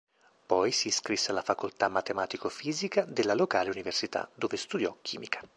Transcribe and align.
Poi 0.47 0.71
si 0.71 0.87
iscrisse 0.87 1.29
alla 1.29 1.43
facoltà 1.43 1.87
matematico-fisica 1.87 3.05
della 3.05 3.35
locale 3.35 3.69
università, 3.69 4.27
dove 4.33 4.57
studiò 4.57 4.97
chimica. 5.03 5.39